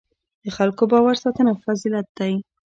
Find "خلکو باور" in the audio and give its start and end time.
0.57-1.15